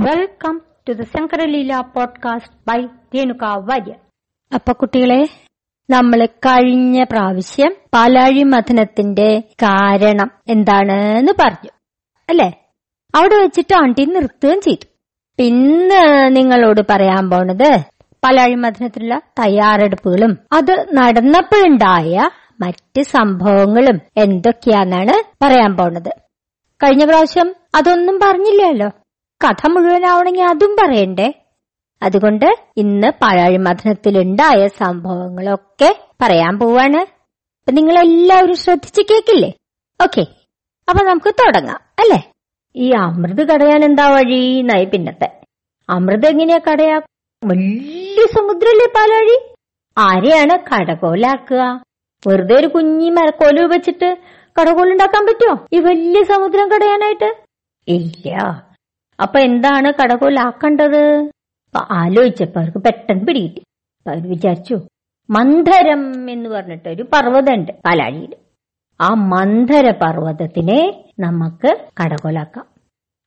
[0.00, 3.92] Welcome to the Shankaraleela podcast by Renuka Warrier
[4.54, 5.28] അപ്പൊ കുട്ടികളെ
[5.90, 11.70] നമ്മൾ കഴിഞ്ഞ പ്രാവശ്യം പാലാഴി മഥനത്തിന്റെ കാരണം എന്താണെന്ന് പറഞ്ഞു.
[12.30, 12.64] അല്ലേ?
[13.14, 14.86] അവിടെ വെച്ചിട്ട് ആണ്ടി നിർത്തുകയും ചെയ്തു.
[15.38, 17.78] പിന്നെ നിങ്ങളോട് പറയാൻ പോണത്
[18.24, 22.30] പാലാഴി മഥനത്തിലുള്ള തയ്യാറെടുപ്പുകളും അത് നടന്നപ്പോഴുണ്ടായ
[22.60, 26.10] മറ്റ് സംഭവങ്ങളും എന്തൊക്കെയാന്നാണ് പറയാൻ പോണത്.
[26.84, 28.90] കഴിഞ്ഞ പ്രാവശ്യം അതൊന്നും പറഞ്ഞില്ലല്ലോ.
[29.40, 31.28] കഥ മുഴുവനാവണമെങ്കിൽ അതും പറയണ്ടേ?
[32.02, 35.90] അതുകൊണ്ട് ഇന്ന് പാഴാഴി മഥനത്തിലുണ്ടായ സംഭവങ്ങളൊക്കെ
[36.22, 37.00] പറയാൻ പോവാണ്.
[37.58, 39.50] അപ്പൊ നിങ്ങൾ എല്ലാവരും ശ്രദ്ധിച്ച് കേക്കില്ലേ?
[40.00, 40.24] ഓക്കെ
[40.88, 42.20] അപ്പൊ നമുക്ക് തുടങ്ങാം അല്ലേ?
[42.74, 45.28] ഈ അമൃത് കടയാൻ എന്താ വഴി എന്നായി പിന്നത്തെ.
[45.88, 46.96] അമൃത് എങ്ങനെയാ കടയാ?
[47.42, 49.36] വലിയ സമുദ്രല്ലേ പാലാഴി?
[49.96, 51.62] ആരെയാണ് കടകോലാക്കുക?
[52.22, 54.08] വെറുതെ ഒരു കുഞ്ഞി മരക്കോൽ വെച്ചിട്ട്
[54.56, 57.30] കടകോലുണ്ടാക്കാൻ പറ്റുമോ ഈ വലിയ സമുദ്രം കടയാനായിട്ട്?
[57.88, 58.28] ഇല്ല
[59.20, 61.30] അപ്പൊ എന്താണ് കടകോലാക്കേണ്ടത്?
[61.90, 63.60] ആലോചിച്ചപ്പോ അവർക്ക് പെട്ടെന്ന് പിടികിട്ടി.
[63.60, 64.80] അപ്പൊ അവർ വിചാരിച്ചു
[65.30, 68.36] മന്ധരം എന്ന് പറഞ്ഞിട്ട് ഒരു പർവതമുണ്ട് പാലാഴിയിൽ.
[69.00, 72.66] ആ മന്ധര പർവതത്തിനെ നമുക്ക് കടകോലാക്കാം.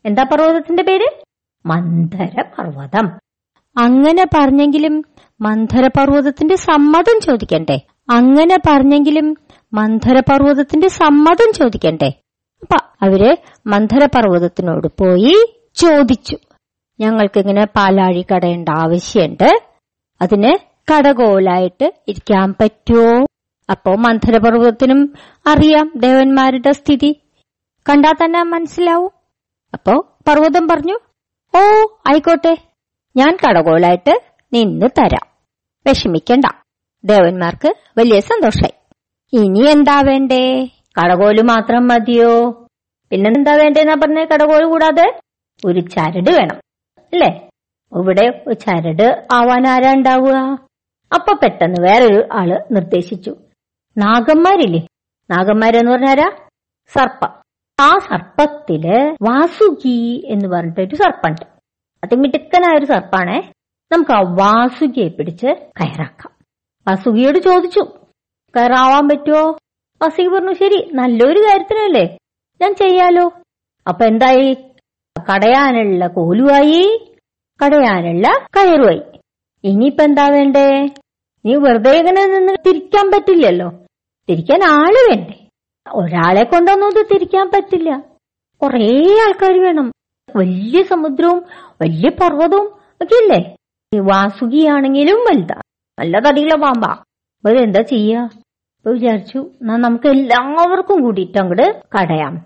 [0.06, 1.24] എന്താ പർവതത്തിന്റെ പേര്?
[1.66, 3.08] മന്ധര പർവതം.
[3.78, 5.04] അങ്ങനെ പറഞ്ഞെങ്കിലും
[5.42, 7.80] മന്ധര പർവതത്തിന്റെ സമ്മതം ചോദിക്കണ്ടേ?
[8.10, 9.36] അങ്ങനെ പറഞ്ഞെങ്കിലും
[9.74, 12.08] മന്ധര പർവതത്തിന്റെ സമ്മതം ചോദിക്കണ്ടേ?
[12.62, 16.38] അപ്പൊ അവർ മന്ധരപർവതത്തിനോട് പോയി ചോദിച്ചു.
[17.00, 19.62] ഞങ്ങൾക്ക് ഇങ്ങനെ പാലാഴി കടയേണ്ട ആവശ്യമുണ്ട്
[20.22, 20.58] അതിന്
[20.92, 23.26] കടകോലായിട്ട് ഇരിക്കാൻ പറ്റുമോ
[23.72, 25.14] അപ്പോ മന്ധരപർവതത്തിനും
[25.48, 27.22] അറിയാം ദേവന്മാരുടെ സ്ഥിതി.
[27.90, 29.12] കണ്ടാൽ തന്നെ മനസ്സിലാവും.
[29.74, 31.00] അപ്പോ പർവതം പറഞ്ഞു
[31.56, 32.58] ഓ ആയിക്കോട്ടെ.
[33.16, 34.22] ഞാൻ കടകോലായിട്ട്
[34.54, 35.28] നിന്ന് തരാം.
[35.88, 36.46] വിഷമിക്കണ്ട.
[37.06, 38.74] ദേവന്മാർക്ക് വലിയ സന്തോഷായി.
[39.38, 40.66] ഇനി എന്താ വേണ്ടേ?
[41.00, 42.52] കടകോൽ മാത്രം മതിയോ?
[43.10, 45.20] പിന്നെന്താ വേണ്ടേന്നാ പറഞ്ഞ കടകോൽ കൂടാതെ?
[45.66, 46.56] ഒരു ചരട് വേണം
[47.00, 47.50] അല്ലേ?
[48.00, 50.36] ഇവിടെ ഒരു ചരട് ആവാൻ ആരാ ഉണ്ടാവുക?
[51.14, 53.36] അപ്പൊ പെട്ടെന്ന് വേറൊരു ആൾ നിർദ്ദേശിച്ചു.
[53.98, 54.88] നാഗന്മാരില്ലേ?
[55.32, 56.32] നാഗന്മാരെന്ന് പറഞ്ഞാരാ
[56.88, 57.30] സർപ്പം.
[57.80, 61.46] ആ സർപ്പത്തിൽ വാസുകി എന്ന് പറഞ്ഞിട്ടൊരു സർപ്പുണ്ട്.
[62.04, 63.52] അതിമിടുക്കനായ ഒരു സർപ്പാണേ.
[63.92, 66.32] നമുക്ക് ആ വാസുകിയെ പിടിച്ച് കയറാക്കാം.
[66.88, 67.80] വാസുകിയോട് ചോദിച്ചു
[68.58, 69.52] കയറാവാൻ പറ്റുമോ
[70.02, 72.18] വാസുകി പറഞ്ഞു ശരി നല്ലൊരു കാര്യത്തിനല്ലേ
[72.62, 73.32] ഞാൻ ചെയ്യാലോ.
[73.88, 74.58] അപ്പൊ എന്തായി?
[75.18, 76.82] കടയാനുള്ള കോലുമായി
[77.60, 79.02] കടയാനുള്ള കയറുമായി
[79.64, 80.90] ഇനിയിപ്പോ എന്താ വേണ്ടേ?
[81.46, 83.72] നീ വെറുതെ ഇങ്ങനെ നിന്ന് തിരിക്കാൻ പറ്റില്ലല്ലോ.
[84.30, 85.48] തിരിക്കാൻ ആൾ വേണ്ടേ?
[85.94, 88.04] ഒരാളെ കൊണ്ടൊന്നും ഇത് തിരിക്കാൻ പറ്റില്ല.
[88.62, 89.92] കൊറേ ആൾക്കാർ വേണം.
[90.36, 91.44] വലിയ സമുദ്രവും
[91.82, 92.68] വലിയ പർവതവും
[93.02, 93.56] ഒക്കെ ഇല്ലേ?
[94.00, 95.62] വാസുകിയാണെങ്കിലും വലുതാ.
[96.00, 98.22] നല്ല തടിയുള്ള പാമ്പാ അപ്പൊ ഇതെന്താ ചെയ്യാ?
[98.22, 102.46] അപ്പൊ വിചാരിച്ചു എന്നാ നമുക്ക് എല്ലാവർക്കും കൂടിയിട്ട് അങ്ങോട്ട് കടയാം.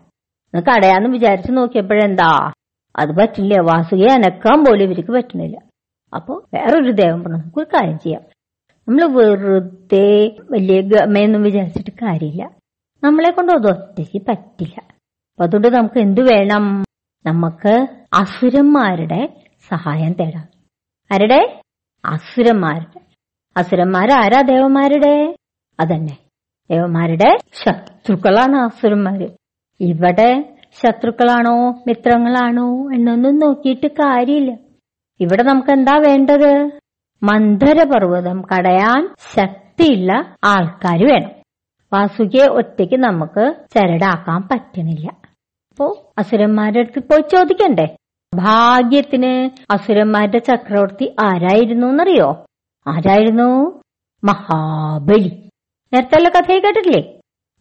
[0.60, 2.52] കടയാന്ന് വിചാരിച്ചു നോക്കിയപ്പോഴെന്താ?
[2.96, 5.58] അത് പറ്റില്ല വാസുകയെ അനക്കാൻ പോലും ഇവർക്ക് പറ്റണില്ല
[6.16, 8.22] അപ്പൊ വേറൊരു ദേവം പറഞ്ഞു നമുക്കൊരു കാര്യം ചെയ്യാം.
[8.88, 12.50] നമ്മൾ വെറുതെ വലിയ ഗമയൊന്നും വിചാരിച്ചിട്ട് കാര്യമില്ല.
[13.04, 14.76] നമ്മളെ കൊണ്ട് അത് ഒറ്റയ്ക്ക് പറ്റില്ല.
[14.82, 16.84] അപ്പൊ അതുകൊണ്ട് നമുക്ക് എന്തു വേണം?
[17.26, 20.48] നമുക്ക് അസുരന്മാരുടെ സഹായം തേടാം.
[21.12, 21.62] ആരുടെ?
[22.06, 23.02] അസുരന്മാരുടെ.
[23.58, 25.36] അസുരന്മാരാരാ ദേവന്മാരുടെ?
[25.80, 26.18] അതന്നെ.
[26.72, 29.30] ദേവന്മാരുടെ ശത്രുക്കളാണ് അസുരന്മാര്.
[29.80, 31.84] ഇവിടെ ശത്രുക്കളാണോ?
[31.88, 32.92] മിത്രങ്ങളാണോ?
[32.96, 34.58] എന്നൊന്നും നോക്കിയിട്ട് കാര്യമില്ല.
[35.20, 36.72] ഇവിടെ നമുക്ക് എന്താ വേണ്ടത്?
[37.24, 41.30] മന്ധരപർവതം കടയാൻ ശക്തിയുള്ള ആൾക്കാർ വേണം.
[41.94, 45.08] വാസുകിയെ ഒറ്റയ്ക്ക് നമുക്ക് ചരടാക്കാൻ പറ്റണില്ല.
[45.70, 47.96] അപ്പോ അസുരന്മാരുടെ അടുത്ത് പോയി ചോദിക്കണ്ടേ?
[48.36, 52.46] ഭാഗ്യത്തിന് അസുരന്മാരുടെ ചക്രവർത്തി ആരായിരുന്നു എന്നറിയോ
[52.88, 53.82] ആരായിരുന്നു?
[54.24, 55.50] മഹാബലി.
[55.94, 57.02] നേരത്തെ കഥയെ കേട്ടിട്ടില്ലേ?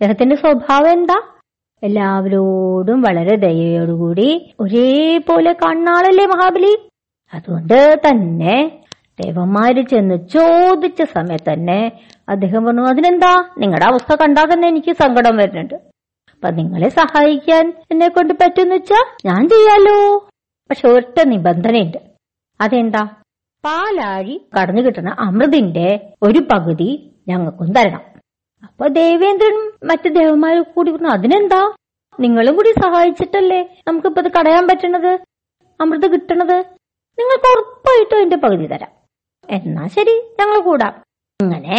[0.00, 1.39] അദ്ദേഹത്തിന്റെ സ്വഭാവം എന്താ?
[1.82, 6.90] എല്ലാവരോടും വളരെ ദയയോടുകൂടി ഒരേപോലെ കണ്ണാളല്ലേ മഹാബലി?
[7.34, 8.82] അതുകൊണ്ട് തന്നെ
[9.22, 11.92] ദേവന്മാര് ചെന്ന് ചോദിച്ച സമയത്ത് തന്നെ
[12.28, 13.44] അദ്ദേഹം പറഞ്ഞു അതിനെന്താ?
[13.58, 15.74] നിങ്ങളുടെ അവസ്ഥ കണ്ടാൽ തന്നെ എനിക്ക് സങ്കടം വരുന്നുണ്ട്.
[16.32, 20.28] അപ്പൊ നിങ്ങളെ സഹായിക്കാൻ എന്നെ കൊണ്ട് പറ്റുമെന്ന് വെച്ചാ ഞാൻ ചെയ്യാലോ?
[20.70, 21.98] പക്ഷെ ഒറ്റ നിബന്ധനയുണ്ട്.
[22.60, 23.08] അതെന്താ?
[23.64, 28.09] പാലാഴി കടന്നു കിട്ടുന്ന അമൃതിന്റെ ഒരു പകുതി ഞങ്ങൾക്കും തരണം.
[28.66, 31.60] അപ്പൊ ദേവേന്ദ്രനും മറ്റു ദേവന്മാരും കൂടി പറഞ്ഞു അതിനെന്താ?
[32.20, 35.12] നിങ്ങളും കൂടി സഹായിച്ചിട്ടല്ലേ നമുക്കിപ്പത് കടയാൻ പറ്റണത്?
[35.80, 36.58] അമൃത് കിട്ടണത്?
[37.18, 38.92] നിങ്ങൾക്ക് ഉറപ്പായിട്ടും അതിന്റെ പകുതി തരാം.
[39.48, 40.92] എന്നാ ശരി ഞങ്ങൾ കൂടാം.
[41.40, 41.78] അങ്ങനെ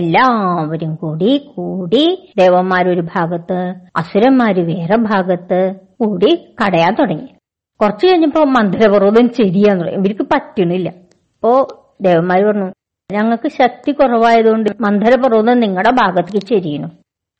[0.00, 2.04] എല്ലാവരും കൂടി കൂടി
[2.38, 3.58] ദേവന്മാരൊരു ഭാഗത്ത്
[4.00, 5.60] അസുരന്മാര് വേറെ ഭാഗത്ത്
[6.00, 6.30] കൂടി
[6.60, 7.28] കടയാൻ തുടങ്ങി.
[7.80, 10.88] കുറച്ചു കഴിഞ്ഞപ്പോ മന്ത്രപർവതം ചെരിയാന്ന് പറയും ഇവർക്ക് പറ്റണില്ല.
[11.34, 11.52] അപ്പോ
[12.02, 12.68] ദേവന്മാര് പറഞ്ഞു
[13.12, 16.92] ഞങ്ങൾക്ക് ശക്തി കുറവായതുകൊണ്ട് മന്ധരപർവതം നിങ്ങളുടെ ഭാഗത്തേക്ക് ചെരിയണം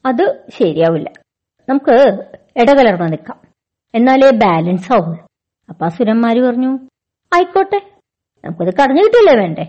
[0.07, 1.11] അത് ശരിയാവില്ല.
[1.69, 2.25] നമുക്ക്
[2.57, 3.41] ഇടകലർന്ന് നിൽക്കാം.
[3.95, 5.27] എന്നാലേ ബാലൻസ് ആവുള്ളൂ.
[5.69, 6.79] അപ്പൊ അസുരന്മാര് പറഞ്ഞു
[7.35, 7.91] ആയിക്കോട്ടെ
[8.45, 9.63] നമുക്കത് കടഞ്ഞു കിട്ടില്ലേ വേണ്ടേ?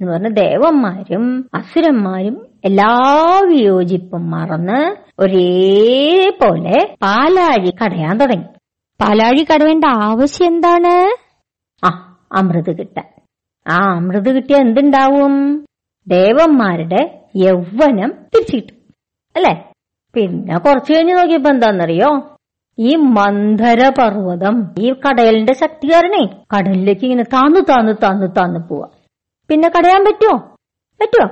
[0.00, 2.98] എന്ന് പറഞ്ഞ ദേവന്മാരും അസുരന്മാരും എല്ലാ
[3.48, 8.44] വിയോജിപ്പും മറന്ന് ഒരേപോലെ പാലാഴി കടയാൻ തുടങ്ങി.
[9.00, 11.16] പാലാഴി കടവേണ്ട ആവശ്യം എന്താണ്?
[11.86, 13.13] ആ അമൃത് കിട്ടാൻ.
[13.68, 15.64] ആ അമൃത് കിട്ടിയ എന്തുണ്ടാവും?
[16.08, 18.76] ദേവന്മാരുടെ യൗവനം തിരിച്ചു കിട്ടും.
[19.36, 19.72] അല്ലേ?
[20.14, 22.30] പിന്നെ കുറച്ചു കഴിഞ്ഞ് നോക്കിയപ്പോ എന്താണെന്നറിയോ
[22.78, 26.24] ഈ മന്ധര പർവതം ഈ കടലിന്റെ ശക്തി കാരണേ
[26.56, 28.88] കടലിലേക്ക് ഇങ്ങനെ താന്നു താന്നു താന്നു താന്നു പോവാ.
[29.48, 30.56] പിന്നെ കടയാൻ പറ്റുമോ
[31.00, 31.26] പറ്റുമോ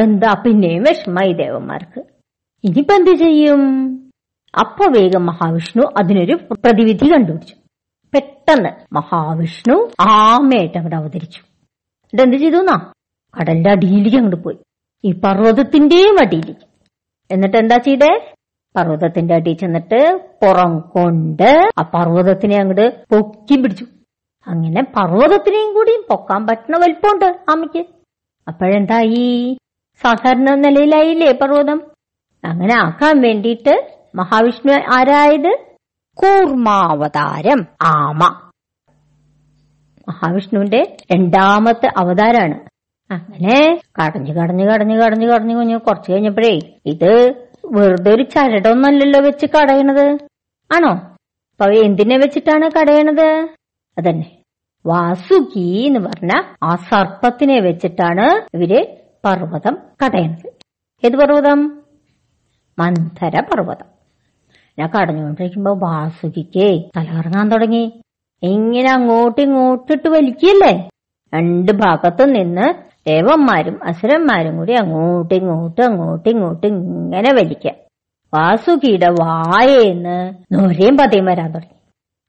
[0.00, 2.00] എന്താ പിന്നെയും വിഷമായി ദേവന്മാർക്ക്.
[2.64, 3.62] ഇനിയിപ്പോ എന്ത് ചെയ്യും?
[4.58, 7.54] അപ്പൊ വേഗം മഹാവിഷ്ണു അതിനൊരു പ്രതിവിധി കണ്ടുപിടിച്ചു.
[8.14, 11.45] പെട്ടെന്ന് മഹാവിഷ്ണു ആമയായിട്ട് അവിടെ അവതരിച്ചു.
[12.16, 12.92] ഇതെന്ത് ചെയ്തു എന്നാ
[13.40, 14.56] കടലിന്റെ അടിയിലേക്ക് അങ്ങോട്ട് പോയി.
[15.04, 16.60] ഈ പർവതത്തിന്റെയും അടിയിലേക്ക്.
[17.30, 18.34] എന്നിട്ട് എന്താ ചെയ്തേ?
[18.76, 23.86] പർവതത്തിന്റെ അടി ചെന്നിട്ട് പുറം കൊണ്ട് ആ പർവതത്തിനെ അങ്ങോട്ട് പൊക്കി പിടിച്ചു.
[24.46, 27.86] അങ്ങനെ പർവതത്തിനെയും കൂടി പൊക്കാൻ പറ്റുന്ന വലിപ്പമുണ്ട് അമ്മയ്ക്ക്.
[28.48, 29.58] അപ്പോഴെന്തായി?
[30.02, 31.82] സാധാരണ നിലയിലായില്ലേ പർവതം?
[32.44, 35.58] അങ്ങനെ ആക്കാൻ വേണ്ടിയിട്ട് മഹാവിഷ്ണു ആരായത്?
[36.14, 38.45] കൂർമാവതാരം ആമ.
[40.08, 42.60] മഹാവിഷ്ണുവിന്റെ രണ്ടാമത്തെ അവതാരാണ്.
[43.10, 47.34] അങ്ങനെ കടഞ്ഞു കടഞ്ഞു കടഞ്ഞു കടഞ്ഞു കടഞ്ഞു കുഞ്ഞു കുറച്ചു കഴിഞ്ഞപ്പോഴേ ഇത്
[47.66, 50.18] വെറുതെ ഒരു ചരടൊന്നല്ലല്ലോ വെച്ച് കടയണത്.
[50.74, 50.90] ആണോ?
[50.90, 53.48] അപ്പൊ എന്തിനെ വെച്ചിട്ടാണ് കടയണത്?
[53.98, 54.36] അതന്നെ.
[54.86, 56.30] വാസുകി എന്ന് പറഞ്ഞ
[56.62, 58.86] ആ സർപ്പത്തിനെ വെച്ചിട്ടാണ് ഇവർ
[59.24, 60.52] പർവതം കടയണത്.
[61.06, 61.82] ഏത് പർവതം?
[62.78, 63.96] മന്ധര പർവതം
[64.78, 68.00] ഞാൻ കടഞ്ഞുകൊണ്ടിരിക്കുമ്പോ വാസുകിക്ക് തലകറങ്ങാൻ തുടങ്ങി.
[68.42, 70.90] ഇങ്ങനെ അങ്ങോട്ടും ഇങ്ങോട്ടിട്ട് വലിക്കല്ലേ?
[71.34, 72.74] രണ്ട് ഭാഗത്തു നിന്ന്
[73.06, 77.72] ദേവന്മാരും അസുരന്മാരും കൂടി അങ്ങോട്ടും ഇങ്ങോട്ടും അങ്ങോട്ടും ഇങ്ങോട്ടും ഇങ്ങനെ വലിക്ക.
[78.34, 81.76] വാസുകിയുടെ വായെന്ന് നൊരയും പതയും വരാൻ തുടങ്ങി.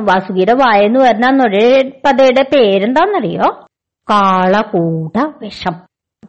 [0.02, 3.66] വാസുകിയുടെ വായെന്ന് പറഞ്ഞാൽ നൊരേ പതയുടെ പേരെന്താന്നറിയോ?
[4.10, 5.74] കാളകൂട വിഷം.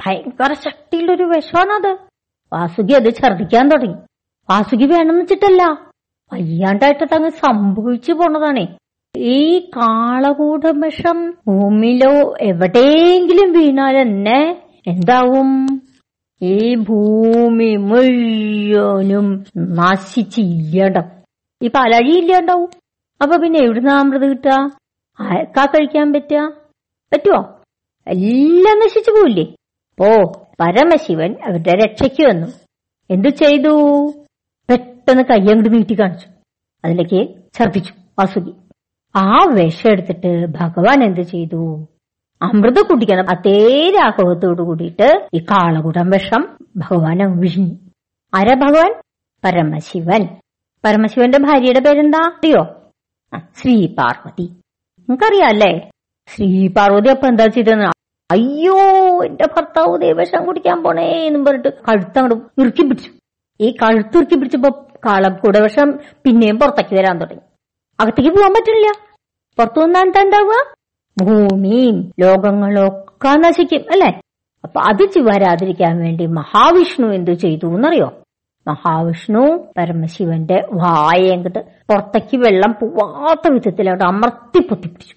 [0.06, 1.98] ഭയങ്കര ശക്തിയിലൊരു വിഷമാണത്.
[2.52, 3.94] വാസുകി അത് ഛർദിക്കാൻ തുടങ്ങി.
[4.50, 5.62] വാസുകി വേണമെന്ന് വെച്ചിട്ടല്ല.
[6.32, 8.68] വയ്യാണ്ടായിട്ട് അങ്ങ് സംഭവിച്ചു പോണതാണേ.
[9.18, 15.66] ഈ കാളകൂടമിഷം ഭൂമിയിലോ എവിടെയെങ്കിലും വീണാൽ തന്നെ എന്താവും?
[16.42, 21.10] ഈ ഭൂമി മുഴുവനും നശിച്ച് ഇല്ലാണ്ടാവും
[21.62, 22.70] ഈ പാലാഴി ഇല്ലാണ്ടാവും.
[23.22, 24.50] അപ്പൊ പിന്നെ എവിടുന്ന അമൃത് കിട്ടുക?
[25.20, 26.52] ആർക്കാ കഴിക്കാൻ പറ്റുക?
[27.12, 27.40] പറ്റുമോ
[28.06, 29.46] എല്ലാം നശിച്ചു പോയില്ലേ
[30.00, 32.46] ഓ പരമശിവൻ അവരുടെ രക്ഷയ്ക്ക് വന്നു.
[33.10, 33.72] എന്തു ചെയ്തു?
[34.70, 36.26] പെട്ടെന്ന് കയ്യങ്ങോട്ട് നീട്ടി കാണിച്ചു.
[36.84, 38.67] അതിലേക്ക് ഛർദിച്ചു വാസുകി.
[39.16, 41.88] ആ വിഷം എടുത്തിട്ട് ഭഗവാൻ എന്ത് ചെയ്തു?
[42.42, 47.76] അമൃത കുടിക്കണം അതേ രാഘവത്തോട് കൂടിയിട്ട് ഈ കാളകുടം വിഷം ഭഗവാൻ വിഴിഞ്ഞു
[48.34, 49.02] ആരാ ഭഗവാൻ?
[49.44, 50.40] പരമശിവൻ.
[50.84, 52.18] പരമശിവന്റെ ഭാര്യയുടെ പേരെന്താ?
[52.18, 52.66] അറിയോ?
[53.60, 54.42] ശ്രീ പാർവതി.
[54.42, 55.90] നിങ്ങൾക്കറിയാല്ലേ?
[56.34, 57.84] ശ്രീ പാർവതി അപ്പൊ എന്താ ചെയ്തെന്ന്
[58.30, 58.78] അയ്യോ
[59.24, 63.10] എന്റെ ഭർത്താവ് ദേവശം കുടിക്കാൻ പോണേ എന്നും പറഞ്ഞിട്ട് കഴുത്തങ്ങോട്ട് ഇറുക്കി പിടിച്ചു.
[63.60, 67.42] ഈ കഴുത്ത് ഇറുക്കി പിടിച്ചപ്പോ കാളം വിഷം പിന്നെയും പുറത്തേക്ക് വരാൻ തുടങ്ങി.
[67.98, 68.88] അകത്തേക്ക് പോകാൻ പറ്റില്ല
[69.58, 70.56] പുറത്തു വന്നാൽ എന്താ ഉണ്ടാവുക?
[71.16, 74.10] ഭൂമിയും ലോകങ്ങളൊക്കെ നശിക്കും അല്ലെ?
[74.64, 78.08] അപ്പൊ അത് വരാതിരിക്കാൻ വേണ്ടി മഹാവിഷ്ണു എന്തു ചെയ്തു എന്നറിയോ?
[78.66, 85.14] മഹാവിഷ്ണു പരമശിവന്റെ വായങ്ങട്ട് പുറത്തേക്ക് വെള്ളം പോവാത്ത വിധത്തിൽ അവിടെ അമർത്തി പൊത്തിപ്പിടിച്ചു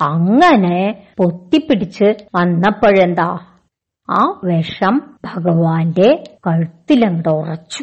[0.00, 0.78] അങ്ങനെ
[1.18, 2.04] പൊത്തിപ്പിടിച്ച്
[2.36, 3.28] വന്നപ്പോഴെന്താ?
[4.10, 7.82] ആ വിഷം ഭഗവാന്റെ കഴുത്തിലങ്ങോട്ട് ഉറച്ചു.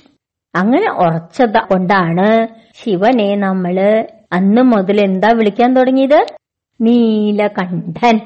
[0.55, 2.27] അങ്ങനെ ഉറച്ചത് കൊണ്ടാണ്
[2.73, 3.77] ശിവനെ നമ്മൾ
[4.31, 6.25] അന്ന് മുതൽ എന്താ വിളിക്കാൻ തുടങ്ങിയത്?
[6.81, 8.19] നീലകണ്ഠൻ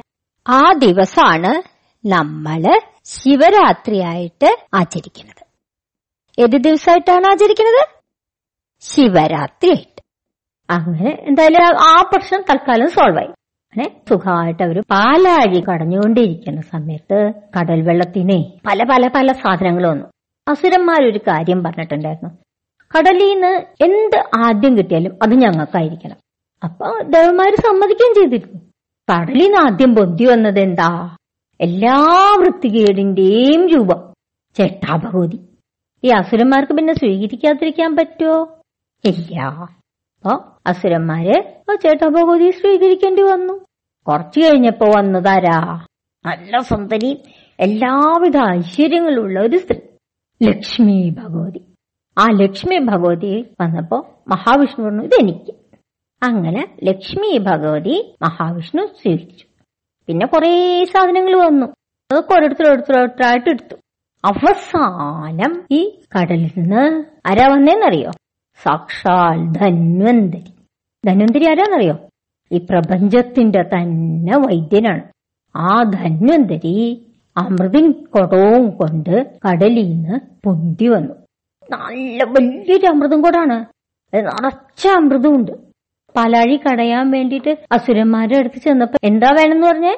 [0.48, 1.74] ആ ദിവസമാണ്
[2.08, 5.46] നമ്മൾ ശിവരാത്രിയായിട്ട് ആചരിക്കുന്നത്.
[6.42, 7.88] ഏത് ദിവസമായിട്ടാണ് ആചരിക്കുന്നത്?
[8.82, 10.02] ശിവരാത്രിയായിട്ട്.
[10.70, 13.28] അങ്ങനെ എന്തായാലും ആ പ്രശ്നം തൽക്കാലം സോൾവ് ആയി.
[13.28, 20.06] അങ്ങനെ സുഖമായിട്ട് അവർ പാലാഴി കടഞ്ഞുകൊണ്ടിരിക്കുന്ന സമയത്ത് കടൽ വെള്ളത്തിനെ പല പല പല സാധനങ്ങൾ വന്നു.
[20.48, 22.38] അസുരന്മാരൊരു കാര്യം പറഞ്ഞിട്ടുണ്ടായിരുന്നു.
[22.94, 23.54] കടലിൽ നിന്ന്
[23.86, 26.18] എന്ത് ആദ്യം കിട്ടിയാലും അത് ഞങ്ങൾക്കായിരിക്കണം.
[26.64, 28.60] അപ്പൊ ദേവന്മാര് സമ്മതിക്കുകയും ചെയ്തിരുന്നു
[29.08, 30.90] കടലിൽ നിന്ന് ആദ്യം ബന്ധി വന്നത് എന്താ?
[31.60, 31.98] എല്ലാ
[32.42, 34.02] വൃത്തികേടിന്റെയും രൂപം.
[34.56, 35.40] ചേട്ടാഭഗവതി
[36.04, 38.38] ഈ അസുരന്മാർക്ക് പിന്നെ സ്വീകരിക്കാതിരിക്കാൻ പറ്റുമോ
[39.04, 39.36] ഇല്ല.
[40.16, 40.34] അപ്പൊ
[40.68, 41.36] അസുരന്മാര്
[41.84, 43.56] ചേട്ടാഭഗവതി സ്വീകരിക്കേണ്ടി വന്നു.
[44.08, 45.58] കുറച്ചു കഴിഞ്ഞപ്പോ വന്നതാരാ?
[46.26, 47.12] നല്ല സുന്ദരി
[47.60, 49.80] എല്ലാവിധ ഐശ്വര്യങ്ങളുള്ള ഒരു സ്ത്രീ.
[50.42, 51.62] ലക്ഷ്മി ഭഗവതി
[52.18, 55.54] ആ ലക്ഷ്മി ഭഗവതി വന്നപ്പോ മഹാവിഷ്ണു പറഞ്ഞു ഇതെനിക്ക്.
[56.24, 59.46] അങ്ങനെ ലക്ഷ്മി ഭഗവതി മഹാവിഷ്ണു സ്വീകരിച്ചു.
[60.08, 61.66] പിന്നെ കുറേ സാധനങ്ങൾ വന്നു.
[62.12, 63.76] അതൊക്കെ ഓരോരുത്തരോരുത്തരോരുത്തരായിട്ട് എടുത്തു.
[64.26, 68.12] അവസാനം ഈ കടലിൽ നിന്ന് ആരാ വന്നേന്നറിയോ?
[68.64, 70.54] സാക്ഷാൽ ധന്വന്തരി.
[71.06, 71.98] ധന്വന്തരി ആരാന്നറിയോ?
[72.52, 75.04] ഈ പ്രപഞ്ചത്തിന്റെ തന്നെ വൈദ്യനാണ്.
[75.56, 81.23] ആ ധന്വന്തരി അമൃതിൻ കൊടവും കൊണ്ട് കടലിൽ നിന്ന് പൊന്തി വന്നു.
[81.72, 83.66] നല്ല വലിയൊരു അമൃതം കൂടാണ്.
[84.16, 85.52] നിറച്ച അമൃതമുണ്ട്.
[86.16, 89.96] പലാഴി കടയാൻ വേണ്ടിയിട്ട് അസുരന്മാരുടെ അടുത്ത് ചെന്നപ്പോ എന്താ വേണമെന്ന് പറഞ്ഞേ?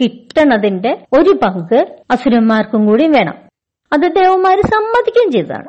[0.00, 3.34] കിട്ടണതിന്റെ ഒരു പങ്ക് അസുരന്മാർക്കും കൂടി വേണം.
[3.92, 5.68] അത് ദേവന്മാര് സമ്മതിക്കുകയും ചെയ്തതാണ്.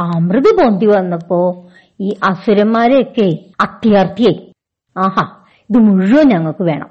[0.00, 1.70] അമൃത് പൊന്തി വന്നപ്പോ
[2.00, 4.52] ഈ അസുരന്മാരെയൊക്കെ അത്യാർത്ഥിയായി
[4.96, 5.24] ആഹാ
[5.70, 6.90] ഇത് മുഴുവൻ ഞങ്ങൾക്ക് വേണം.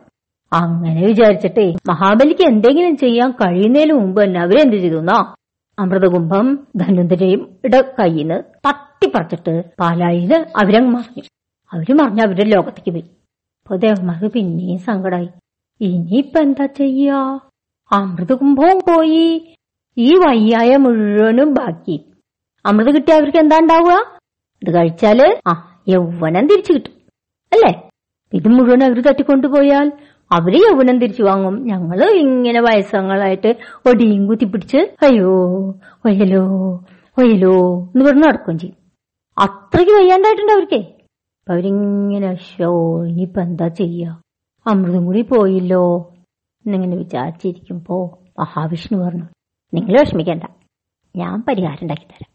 [0.53, 5.35] അങ്ങനെ വിചാരിച്ചിട്ടേ മഹാബലിക്ക് എന്തെങ്കിലും ചെയ്യാൻ കഴിയുന്നതിന് മുമ്പ് തന്നെ അവരെന്ത് ചെയ്തുന്നാ?
[5.81, 11.23] അമൃതകുംഭം ധനുന്തരയും ഇട കയ്യിന്ന് തട്ടിപ്പറിച്ചിട്ട് പാലായിൽ അവരങ്ങ് മറിഞ്ഞു.
[11.73, 13.05] അവർ മറിഞ്ഞ അവരുടെ ലോകത്തേക്ക് പോയി.
[13.63, 15.29] അപ്പൊ ദേവന്മാർക്ക് പിന്നെയും സങ്കടമായി
[15.81, 17.11] ഇനിയിപ്പ എന്താ ചെയ്യ?
[17.91, 19.57] അമൃതകുംഭവും പോയി.
[19.97, 22.05] ഈ വയ്യായ മുഴുവനും ബാക്കി.
[22.65, 23.93] അമൃത് കിട്ടിയ അവർക്ക് എന്താ ഉണ്ടാവുക?
[24.61, 26.93] ഇത് കഴിച്ചാൽ ആ യൗവനം തിരിച്ചു കിട്ടും.
[27.53, 27.89] അല്ലേ?
[28.33, 29.91] ഇത് മുഴുവൻ അവർ തട്ടിക്കൊണ്ടുപോയാൽ
[30.31, 31.63] അവർ യൗവനം തിരിച്ചു വാങ്ങും.
[31.63, 33.55] ഞങ്ങൾ ഇങ്ങനെ വയസ്സങ്ങളായിട്ട്
[33.89, 35.35] ഒടിയും കുത്തിപ്പിടിച്ച് അയ്യോ
[36.05, 36.45] ഒയ്യലോ
[37.17, 38.77] ഒയ്യലോ എന്ന് പറഞ്ഞ് നടക്കുകയും ചെയ്യും.
[39.37, 40.77] അത്രയ്ക്ക് വയ്യാണ്ടായിട്ടുണ്ട് അവർക്കേ.
[40.77, 44.21] അപ്പൊ അവരിങ്ങനെ ഷോ ഇനിയിപ്പോ എന്താ ചെയ്യാ?
[44.67, 46.13] അമൃതം കൂടി പോയില്ലോ.
[46.65, 49.23] എന്നിങ്ങനെ വിചാരിച്ചിരിക്കുമ്പോ മഹാവിഷ്ണു പറഞ്ഞു
[49.73, 50.43] നിങ്ങൾ വിഷമിക്കണ്ട
[51.15, 52.31] ഞാൻ പരിഹാരം ഉണ്ടാക്കി തരാം.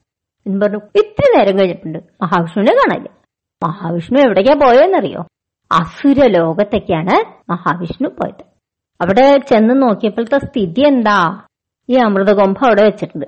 [0.46, 0.78] എന്ന് പറഞ്ഞു.
[0.78, 1.98] ഇത്ര നേരം കഴിഞ്ഞിട്ടുണ്ട്.
[1.98, 3.18] മഹാവിഷ്ണുവിനെ കാണാനില്ല.
[3.66, 5.24] മഹാവിഷ്ണു എവിടേക്കാ പോയെന്നറിയോ?
[5.70, 7.14] അസുര ലോകത്തേക്കാണ്
[7.50, 8.44] മഹാവിഷ്ണു പോയത്.
[9.00, 11.16] അവിടെ ചെന്ന് നോക്കിയപ്പോഴത്തെ സ്ഥിതി എന്താ?
[11.88, 13.26] ഈ അമൃതകൊമ്പ അവിടെ വെച്ചിട്ടുണ്ട്.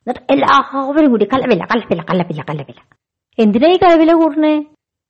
[0.00, 2.80] എന്നിട്ട് എല്ലാവരും കൂടി കലവില്ല കലപ്പില്ല കലപ്പില്ല കലപ്പില്ല
[3.38, 4.54] എന്തിനാ ഈ കലവില കൂടണേ?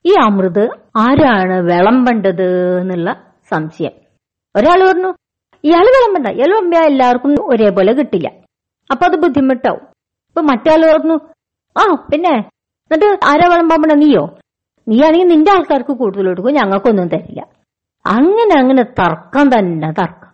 [0.04, 0.64] ഈ അമൃത്
[1.04, 2.48] ആരാണ് വിളമ്പേണ്ടത്
[2.82, 3.10] എന്നുള്ള
[3.52, 3.94] സംശയം.
[4.54, 5.10] ഒരാൾ പറഞ്ഞു
[5.64, 8.28] ഇയാൾ വിളമ്പണ്ട ഇയാൾ വിളമ്പിയാൽ എല്ലാവർക്കും ഒരേപോലെ കിട്ടില്ല.
[8.90, 9.82] അപ്പൊ അത് ബുദ്ധിമുട്ടാവും.
[10.30, 11.16] ഇപ്പൊ മറ്റാൾ പറഞ്ഞു
[11.76, 12.34] ആ പിന്നെ
[12.90, 14.24] എന്നിട്ട് ആരാ വിളമ്പാൻ നീയോ?
[14.88, 17.46] നീയാണെങ്കിൽ നിന്റെ ആൾക്കാർക്ക് കൂടുതൽ കൊടുക്കും ഞങ്ങൾക്കൊന്നും തരില്ല.
[18.06, 20.30] അങ്ങനെ അങ്ങനെ തർക്കം തന്നെ തർക്കം.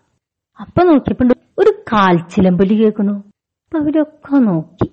[0.60, 1.24] അപ്പൊ നോക്കിയപ്പോ
[1.58, 3.12] ഒരു കാൽച്ചിലമ്പലി കേൾക്കണു.
[3.12, 4.90] അപ്പൊ അവരൊക്കെ നോക്കി.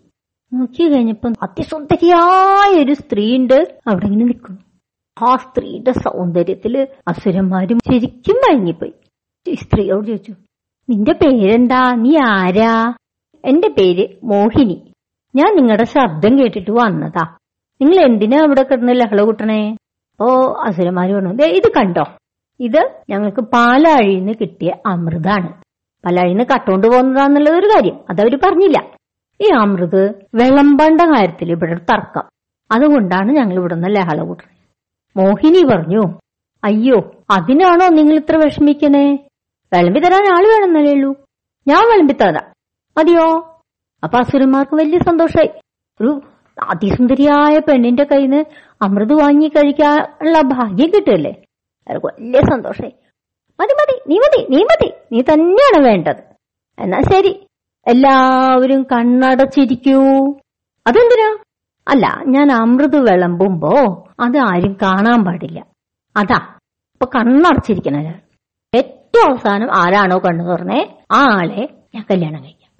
[0.53, 4.61] നോക്കി കഴിഞ്ഞപ്പോ അതിസുന്ദരിയായ ഒരു സ്ത്രീ ഉണ്ട് അവിടെ ഇങ്ങനെ നിൽക്കുന്നു.
[5.25, 8.93] ആ സ്ത്രീയുടെ സൗന്ദര്യത്തിൽ അസുരന്മാരും ശരിക്കും മയങ്ങിപ്പോയി.
[9.47, 10.33] ഈ സ്ത്രീയോട് ചോദിച്ചു
[10.89, 11.91] നിന്റെ പേരെന്താ?
[11.95, 12.93] നീ ആരാ?
[13.45, 14.93] എന്റെ പേര് മോഹിനി.
[15.35, 17.37] ഞാൻ നിങ്ങളുടെ ശബ്ദം കേട്ടിട്ട് വന്നതാ.
[17.81, 19.77] നിങ്ങൾ എന്തിനാ അവിടെ കിടന്ന് ലഹള കൂട്ടണേ?
[20.21, 22.03] ഓ അസുരന്മാര് പറഞ്ഞു "ദേ ഇത് കണ്ടോ?
[22.59, 25.61] ഇത് ഞങ്ങൾക്ക് പാലാഴിയിൽ നിന്ന് കിട്ടിയ അമൃതാണ്.
[26.05, 27.99] പാലാഴിന്ന് കട്ടുകൊണ്ട് പോകുന്നതാന്നുള്ളത് ഒരു കാര്യം.
[28.09, 28.91] അതവര് പറഞ്ഞില്ല.
[29.41, 32.23] ഈ അമൃത് വിളമ്പണ്ട കാര്യത്തിൽ ഇവിടെ തർക്കം.
[32.71, 34.55] അതുകൊണ്ടാണ് ഞങ്ങൾ ഇവിടെ നിന്ന് ലഹള കൂട്ടണേ.
[35.17, 36.19] മോഹിനി പറഞ്ഞു
[36.63, 39.13] അയ്യോ അതിനാണോ നിങ്ങൾ ഇത്ര വിഷമിക്കണേ?
[39.73, 41.15] വിളമ്പി തരാൻ ആൾ വേണമെന്നല്ലേ ഉള്ളൂ.
[41.67, 42.53] ഞാൻ വിളമ്പി തരാം.
[42.97, 43.61] മതിയോ?
[44.03, 45.49] അപ്പൊ അസുരന്മാർക്ക് വലിയ സന്തോഷമായി
[46.01, 46.21] ഒരു
[46.61, 48.45] അതിസുന്ദരിയായ പെണ്ണിന്റെ കയ്യിൽ നിന്ന്
[48.81, 51.33] അമൃത് വാങ്ങി കഴിക്കാനുള്ള ഭാഗ്യം കിട്ടുമല്ലേ
[51.87, 52.93] അവർക്ക് വലിയ സന്തോഷമായി
[53.59, 56.21] മതി മതി നീ മതി നീ മതി നീ തന്നെയാണ് വേണ്ടത്.
[56.79, 57.47] എന്നാ ശരി
[57.87, 59.97] എല്ലാവരും കണ്ണടച്ചിരിക്കൂ.
[60.87, 61.43] അതെന്തിനാ?
[61.87, 65.59] അല്ല ഞാൻ അമൃത് വിളമ്പുമ്പോ അത് ആരും കാണാൻ പാടില്ല.
[66.17, 66.39] അതാ
[66.93, 67.97] അപ്പൊ കണ്ണടച്ചിരിക്കണ
[68.73, 70.97] ഏറ്റവും അവസാനം ആരാണോ കണ്ണു തുറന്നേ?
[71.11, 72.71] ആ ആളെ ഞാൻ കല്യാണം കഴിക്കാം.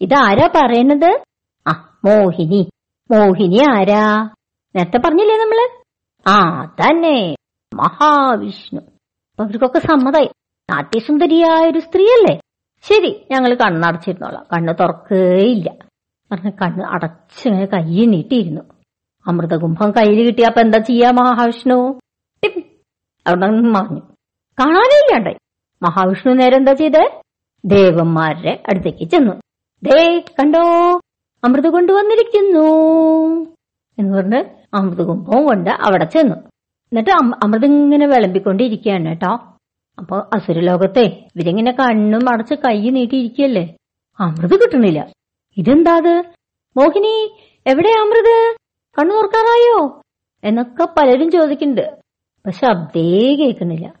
[0.00, 1.22] ഇതാരാ പറയുന്നത്?
[1.68, 2.68] ആ മോഹിനി.
[3.12, 4.28] മോഹിനി ആരാ?
[4.76, 5.82] നേരത്തെ പറഞ്ഞില്ലേ നമ്മൾ?
[6.26, 7.36] ആ തന്നെ
[7.74, 8.80] മഹാവിഷ്ണു.
[8.80, 10.30] അപ്പൊ അവർക്കൊക്കെ സമ്മതായി.
[10.70, 12.40] നാട്യസുന്ദരിയായ ഒരു സ്ത്രീയല്ലേ?
[12.82, 14.44] ശരി ഞങ്ങൾ കണ്ണടച്ചിരുന്നോളാം.
[14.52, 15.70] കണ്ണ് തുറക്കേയില്ല.
[16.32, 18.60] പറഞ്ഞ കണ്ണ് അടച്ചിങ്ങനെ കൈ നീട്ടിയിരുന്നു.
[19.26, 22.00] അമൃതകുംഭം കയ്യിൽ കിട്ടിയപ്പോ എന്താ ചെയ്യാ മഹാവിഷ്ണു.
[23.26, 24.00] അവിടെ മറിഞ്ഞു.
[24.60, 25.36] കാണാനേ ഇല്ലാണ്ടായി.
[25.82, 27.20] മഹാവിഷ്ണു നേരെ എന്താ ചെയ്തേ?
[27.64, 29.32] ദേവന്മാരുടെ അടുത്തേക്ക് ചെന്നു.
[29.82, 31.00] ദേ കണ്ടോ?
[31.44, 32.66] അമൃത് കൊണ്ടുവന്നിരിക്കുന്നു
[33.98, 34.44] എന്ന് പറഞ്ഞ്
[34.74, 36.36] അമൃതകുംഭവും കൊണ്ട് അവിടെ ചെന്നു.
[36.36, 39.34] എന്നിട്ട് അമൃത അമൃത് ഇങ്ങനെ വിളമ്പിക്കൊണ്ടിരിക്കുകയാണ് കേട്ടോ.
[39.98, 43.76] അപ്പൊ അസുരലോകത്തെ ഇവരിങ്ങനെ കണ്ണും അടച്ച് കൈ നീട്ടിയിരിക്കല്ലേ
[44.20, 45.12] അമൃത് കിട്ടണില്ല.
[45.56, 46.24] ഇതെന്താ അത്?
[46.76, 48.56] മോഹിനി എവിടെ അമൃത്?
[48.98, 50.00] കണ്ണു തുറക്കാറായോ?
[50.44, 51.98] എന്നൊക്കെ പലരും ചോദിക്കുന്നുണ്ട്.
[52.46, 53.94] പക്ഷെ അബ്ദേ കേൾക്കുന്നില്ല.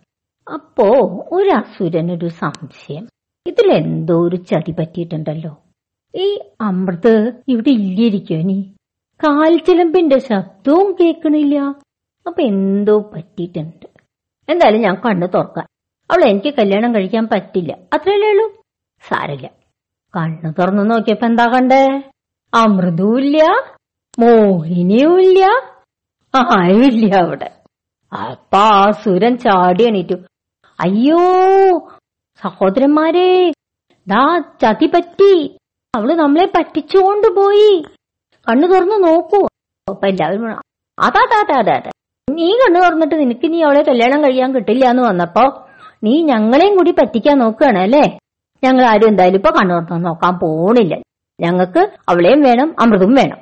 [0.54, 0.84] അപ്പോ
[1.32, 3.08] ഒരു അസുരനൊരു സംശയം.
[3.46, 5.61] ഇതിലെന്തോ ഒരു ചതി പറ്റിയിട്ടുണ്ടല്ലോ.
[6.14, 6.26] ഈ
[6.60, 7.14] അമൃത്
[7.48, 8.58] ഇവിടെ ഇല്ലിരിക്കോ ഇനി.
[9.20, 11.58] കാൽച്ചിലമ്പിന്റെ ശബ്ദവും കേൾക്കണില്ല.
[12.26, 13.86] അപ്പൊ എന്തോ പറ്റിയിട്ടുണ്ട്.
[14.48, 15.66] എന്തായാലും ഞാൻ കണ്ണു തുറക്കാം.
[16.10, 17.72] അവൾ എനിക്ക് കല്യാണം കഴിക്കാൻ പറ്റില്ല.
[17.92, 18.46] അത്രയല്ലേ ഉള്ളൂ?
[19.08, 19.46] സാരില്ല
[20.16, 21.84] കണ്ണു തുറന്നു നോക്കിയപ്പോ എന്താ കണ്ടേ?
[22.54, 23.38] അമൃതവുമില്ല
[24.18, 25.44] മോഹിനിയുമില്ല
[26.34, 27.48] ആരുമില്ല അവിടെ.
[28.12, 30.16] അപ്പൊ ആ സുരൻ ചാടി എണീറ്റു.
[30.80, 31.22] അയ്യോ
[32.42, 33.52] സഹോദരന്മാരെ
[34.06, 34.22] ദാ
[34.62, 35.58] ചതി പറ്റി
[35.96, 37.82] അവൾ നമ്മളെ പറ്റിച്ചുകൊണ്ട് പോയി.
[38.46, 39.40] കണ്ണു തുറന്നു നോക്കൂ.
[39.90, 40.44] അപ്പൊ എല്ലാവരും
[40.98, 41.22] അതാ
[41.60, 41.76] അതാ
[42.28, 45.44] നീ കണ്ണു തുറന്നിട്ട് നിനക്ക് നീ അവളെ കല്യാണം കഴിയാൻ കിട്ടില്ല എന്ന് വന്നപ്പോ
[46.04, 48.18] നീ ഞങ്ങളെയും കൂടി പറ്റിക്കാൻ നോക്കുകയാണ് അല്ലേ?
[48.64, 50.94] ഞങ്ങൾ ആരും എന്തായാലും ഇപ്പൊ കണ്ണു തുറന്നു നോക്കാൻ പോണില്ല.
[51.40, 53.38] ഞങ്ങൾക്ക് അവളെയും വേണം അമൃതും വേണം.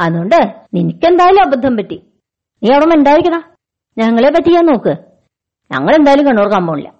[0.00, 0.38] അതുകൊണ്ട്
[0.74, 1.98] നിനക്കെന്തായാലും അബദ്ധം പറ്റി.
[2.62, 3.40] നീ അവിടെ ഉണ്ടായിരിക്കടാ
[3.98, 4.94] ഞങ്ങളെ പറ്റിക്കാൻ നോക്ക്.
[5.72, 6.90] ഞങ്ങൾ എന്തായാലും കണ്ണൂർക്കാൻ പോണില്ല.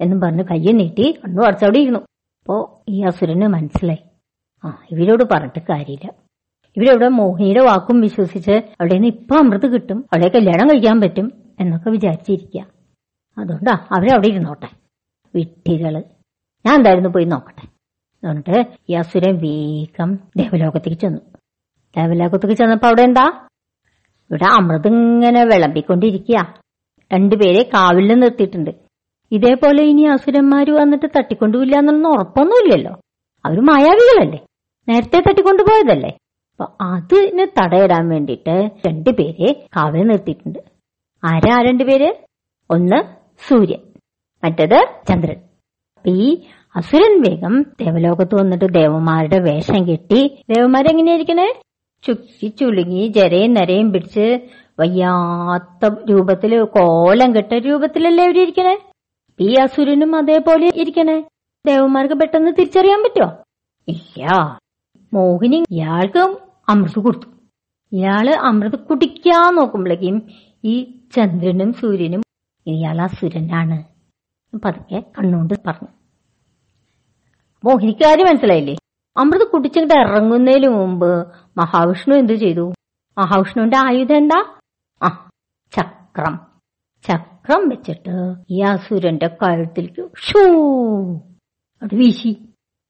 [0.00, 1.98] എന്നും പറഞ്ഞ് കയ്യെ നീട്ടി കണ്ണു അടച്ചവിടെ ഇരുന്നു.
[2.40, 4.07] അപ്പോ ഈ അസുരന് മനസ്സിലായി.
[4.64, 6.06] ആ ഇവരോട് പറഞ്ഞിട്ട് കാര്യമില്ല.
[6.76, 11.26] ഇവരവിടെ മോഹിനിയുടെ വാക്കും വിശ്വസിച്ച് അവിടെ നിന്ന് ഇപ്പൊ അമൃത് കിട്ടും അവിടെ കല്യാണം കഴിക്കാൻ പറ്റും
[11.60, 12.60] എന്നൊക്കെ വിചാരിച്ചിരിക്കുക
[13.36, 14.68] അതുകൊണ്ടാ അവരവിടെ ഇരുന്നോട്ടെ.
[15.34, 15.94] വിട്ടികൾ
[16.64, 17.64] ഞാൻ എന്തായിരുന്നു പോയി നോക്കട്ടെ.
[18.22, 18.56] എന്നിട്ട്
[18.90, 21.20] ഈ അസുരൻ വേഗം ദേവലോകത്തേക്ക് ചെന്നു.
[21.96, 23.26] ദേവലോകത്തേക്ക് ചെന്നപ്പോ അവിടെ എന്താ?
[24.30, 26.38] ഇവിടെ അമൃത് ഇങ്ങനെ വിളമ്പിക്കൊണ്ടിരിക്കുക
[27.12, 28.72] രണ്ടുപേരെ കാവിൽ നിർത്തിയിട്ടുണ്ട്.
[29.32, 32.92] ഇതേപോലെ ഇനി അസുരന്മാര് വന്നിട്ട് തട്ടിക്കൊണ്ടുപോയില്ല എന്നൊന്നും ഉറപ്പൊന്നുമില്ലല്ലോ.
[33.44, 34.40] അവർ മായാവികളല്ലേ?
[34.88, 36.10] നേരത്തെ തട്ടിക്കൊണ്ടുപോയതല്ലേ?
[36.52, 38.54] അപ്പൊ അതിന് തടയിടാൻ വേണ്ടിയിട്ട്
[38.86, 40.60] രണ്ടുപേരെ കാവൽ നിർത്തിയിട്ടുണ്ട്.
[41.22, 42.08] ആരാ രണ്ടുപേര്
[42.70, 42.98] ഒന്ന്
[43.46, 43.82] സൂര്യൻ
[44.42, 44.78] മറ്റത്
[45.08, 45.38] ചന്ദ്രൻ.
[45.96, 46.28] അപ്പൊ ഈ
[46.74, 50.20] അസുരൻ വേഗം ദേവലോകത്ത് വന്നിട്ട് ദേവന്മാരുടെ വേഷം കെട്ടി
[50.52, 51.48] ദേവന്മാരെങ്ങനെയായിരിക്കണേ
[52.04, 54.26] ചുക്കി ചുളുങ്ങി ജരയും നരയും പിടിച്ച്
[54.80, 58.74] വയ്യാത്ത രൂപത്തിൽ കോലം കെട്ട രൂപത്തിലല്ലേ അവരിയ്ക്കണേ
[59.40, 61.16] ഈ അസുരനും അതേപോലെ ഇരിക്കണേ.
[61.64, 63.28] ദേവന്മാർക്ക് പെട്ടെന്ന് തിരിച്ചറിയാൻ പറ്റുമോ
[63.88, 64.22] ഇല്ല.
[65.14, 66.36] മോഹിനി ഇയാൾക്ക്
[66.68, 67.26] അമൃത് കൊടുത്തു.
[67.92, 70.28] ഇയാൾ അമൃത് കുടിക്കാൻ നോക്കുമ്പോഴേക്കും
[70.64, 72.22] ഈ ചന്ദ്രനും സൂര്യനും
[72.66, 73.84] ഇയാൾ അസുരനാണ്
[74.56, 75.88] പതുക്കെ കണ്ണുകൊണ്ട് പറഞ്ഞു.
[77.64, 78.76] മോഹിനിക്ക് കാര്യം മനസ്സിലായില്ലേ?
[79.16, 82.72] അമൃത് കുടിച്ചിട്ട് ഇറങ്ങുന്നതിന് മുമ്പ് മഹാവിഷ്ണു എന്ത് ചെയ്തു?
[83.18, 84.60] മഹാവിഷ്ണുവിന്റെ ആയുധം എന്താ?
[85.02, 85.28] ആ
[85.72, 86.38] ചക്രം.
[87.06, 90.42] ചക്രം വെച്ചിട്ട് ഈ അസുരന്റെ കഴുത്തിലേക്ക് ഷൂ
[91.82, 92.32] അത് വീശി.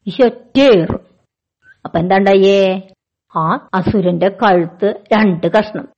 [0.06, 1.07] വീശി ഒറ്റയേറും.
[1.88, 2.88] അപ്പൊ എന്താണ്ടായേ?
[3.36, 5.88] ആ അസുരന്റെ കഴുത്ത് രണ്ട് കഷ്ണം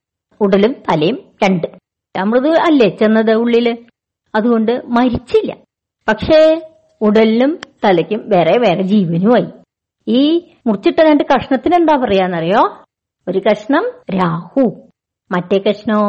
[0.41, 1.67] ഉടലും തലയും രണ്ട്.
[2.19, 3.87] അമൃത് അല്ലേ ചെന്നത് ഉള്ളിൽ?
[4.35, 5.57] അതുകൊണ്ട് മരിച്ചില്ല.
[6.09, 6.69] പക്ഷേ
[7.01, 9.47] ഉടലിനും തലയ്ക്കും വേറെ വേറെ ജീവനുമായി.
[10.09, 12.85] ഈ മുറിച്ചിട്ട രണ്ട് കഷ്ണത്തിന് എന്താ പറയാന്നറിയോ?
[13.29, 13.85] ഒരു കഷ്ണം
[14.17, 14.89] രാഹു
[15.33, 16.01] മറ്റേ കഷ്ണോ?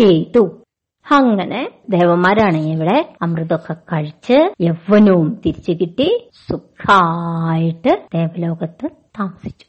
[0.00, 0.64] കേതു.
[1.16, 1.60] അങ്ങനെ
[1.94, 6.08] ദേവന്മാരാണ് ഇവിടെ അമൃതമൊക്കെ കഴിച്ച് യൗവനവും തിരിച്ചു കിട്ടി
[6.48, 8.86] സുഖായിട്ട് ദേവലോകത്ത്
[9.18, 9.66] താമസിച്ചു.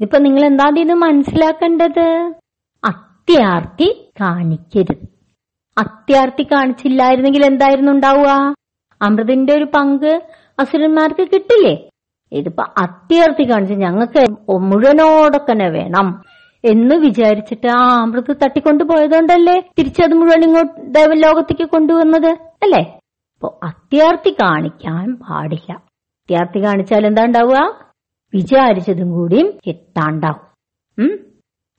[0.00, 2.06] ഇതിപ്പോ നിങ്ങൾ എന്താ ഇത് മനസ്സിലാക്കേണ്ടത്?
[2.84, 3.88] അത്യാർത്തി
[4.20, 5.04] കാണിക്കരുത്.
[5.76, 8.30] അത്യാർത്തി കാണിച്ചില്ലായിരുന്നെങ്കിൽ എന്തായിരുന്നു ഉണ്ടാവുക?
[9.00, 10.12] അമൃതിന്റെ ഒരു പങ്ക്
[10.62, 11.76] അസുരന്മാർക്ക് കിട്ടില്ലേ?
[12.32, 14.22] ഇതിപ്പോ അത്യാർത്തി കാണിച്ച് ഞങ്ങൾക്ക്
[14.70, 16.08] മുഴുവനോടൊക്കെ വേണം.
[16.64, 22.30] എന്ന് വിചാരിച്ചിട്ട് ആ അമൃത് തട്ടിക്കൊണ്ടു പോയതുകൊണ്ടല്ലേ തിരിച്ചത് മുഴുവൻ ഇങ്ങോട്ട് ദേവലോകത്തേക്ക് കൊണ്ടുവന്നത്
[22.64, 22.82] അല്ലേ?
[23.34, 25.70] അപ്പൊ അത്യാർത്തി കാണിക്കാൻ പാടില്ല.
[26.20, 27.60] അത്യാർത്തി കാണിച്ചാൽ എന്താ ഉണ്ടാവുക
[28.34, 30.44] വിചാരിച്ചതും കൂടിയും കിട്ടാണ്ടാവും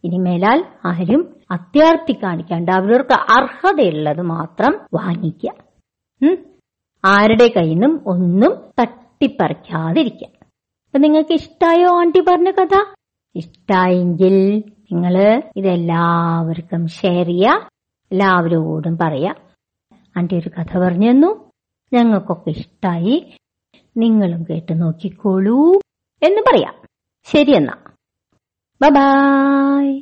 [0.04, 5.52] ഇനി മേലാൽ ആരും അത്യാർത്തി കാണിക്കാണ്ട് അവരവർക്ക് അർഹതയുള്ളത് മാത്രം വാങ്ങിക്കുക.
[6.22, 6.36] ഉം?
[7.04, 10.30] ആരുടെ കയ്യിൽ നിന്നും ഒന്നും തട്ടിപ്പറിക്കാതിരിക്കുക.
[10.86, 12.74] അപ്പൊ നിങ്ങൾക്ക് ഇഷ്ടായോ ആന്റി പറഞ്ഞ കഥ?
[13.36, 17.70] ഇഷ്ടായെങ്കിൽ നിങ്ങൾ ഇതെല്ലാവർക്കും ഷെയർ ചെയ്യുക
[18.12, 19.34] എല്ലാവരോടും പറയാ.
[20.18, 21.52] ആന്റി ഒരു കഥ പറഞ്ഞു തന്നു.
[21.94, 23.38] ഞങ്ങൾക്കൊക്കെ ഇഷ്ടായി.
[23.98, 25.82] നിങ്ങളും കേട്ട് നോക്കിക്കോളൂ
[26.24, 26.74] എന്ന് പറയാം.
[27.24, 27.74] ശരിയെന്നാ
[28.82, 30.02] ബൈ